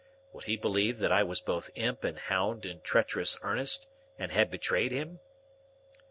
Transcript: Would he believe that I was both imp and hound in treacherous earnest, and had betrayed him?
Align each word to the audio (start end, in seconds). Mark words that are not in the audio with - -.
Would 0.33 0.45
he 0.45 0.57
believe 0.57 0.97
that 0.97 1.11
I 1.11 1.21
was 1.21 1.41
both 1.41 1.69
imp 1.75 2.03
and 2.03 2.17
hound 2.17 2.65
in 2.65 2.81
treacherous 2.81 3.37
earnest, 3.43 3.87
and 4.17 4.31
had 4.31 4.49
betrayed 4.49 4.91
him? 4.91 5.19